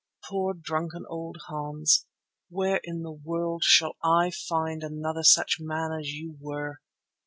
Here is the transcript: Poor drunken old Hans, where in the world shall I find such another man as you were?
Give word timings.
Poor 0.27 0.55
drunken 0.55 1.05
old 1.07 1.37
Hans, 1.45 2.07
where 2.49 2.81
in 2.83 3.03
the 3.03 3.11
world 3.11 3.61
shall 3.63 3.97
I 4.03 4.31
find 4.49 4.81
such 4.81 4.89
another 4.89 5.21
man 5.59 5.91
as 5.99 6.07
you 6.09 6.37
were? 6.41 6.79